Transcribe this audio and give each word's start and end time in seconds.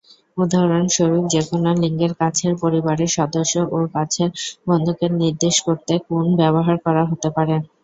উদাহরণস্বরূপ, 0.37 1.23
যেকোন 1.33 1.63
লিঙ্গের 1.81 2.13
কাছের 2.19 2.53
পরিবারের 2.63 3.09
সদস্য 3.17 3.55
ও 3.69 3.87
কাছের 3.95 4.29
বন্ধুকে 4.67 5.05
নির্দেশ 5.21 5.55
করতে 5.67 5.93
"-কুন" 5.97 6.25
ব্যবহার 6.41 6.75
করা 6.85 7.03
হতে 7.05 7.29
পারে। 7.35 7.55